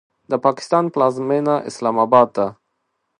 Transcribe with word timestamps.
د 0.31 0.33
پاکستان 0.45 0.85
پلازمینه 0.93 1.55
اسلام 1.69 1.95
آباد 2.05 2.29
ده. 2.37 2.47